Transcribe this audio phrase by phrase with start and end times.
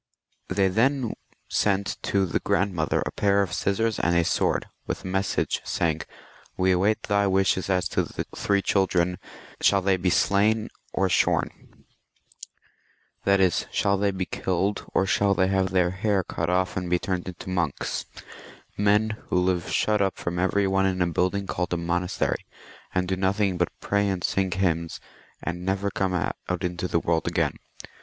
[0.47, 1.13] They then
[1.47, 6.01] sent to the grandmother a pair of scissors and a sword, with a message, saying,"
[6.57, 9.19] "We await thy wishes as to the three children;
[9.61, 11.85] shall they be slain or shorn?"
[13.25, 16.89] that is, shall they be kiUed, or shall they have their hair cut off, and
[16.89, 18.05] be turned into monks—
[18.75, 22.43] men who live shut up from every one in a building called a monastery,
[22.91, 24.99] and do nothing but pray and sing hymns,
[25.43, 27.53] and never come out into the world again.